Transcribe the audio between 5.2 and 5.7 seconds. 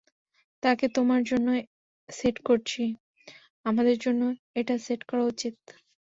উচিত?